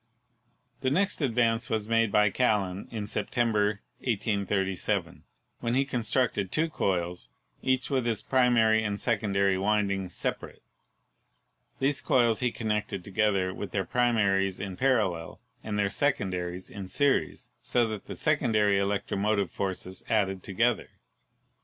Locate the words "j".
4.03-4.17